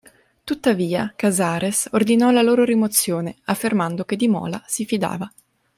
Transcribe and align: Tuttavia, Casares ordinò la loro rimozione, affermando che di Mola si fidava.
Tuttavia, 0.43 1.13
Casares 1.15 1.89
ordinò 1.91 2.31
la 2.31 2.41
loro 2.41 2.63
rimozione, 2.63 3.35
affermando 3.43 4.03
che 4.03 4.15
di 4.15 4.27
Mola 4.27 4.59
si 4.65 4.83
fidava. 4.83 5.31